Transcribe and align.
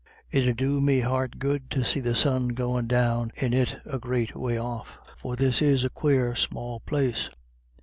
It 0.31 0.47
'ud 0.49 0.57
do 0.57 0.81
me 0.81 1.01
heart 1.01 1.37
good 1.37 1.69
to 1.69 1.83
see 1.85 1.99
the 1.99 2.15
sun 2.15 2.47
goin' 2.47 2.87
down 2.87 3.31
in 3.35 3.53
it 3.53 3.77
a 3.85 3.99
great 3.99 4.35
way 4.35 4.57
off, 4.57 4.97
for 5.15 5.35
this 5.35 5.61
is 5.61 5.83
a 5.85 5.91
quare 5.91 6.33
small 6.33 6.79
place. 6.79 7.29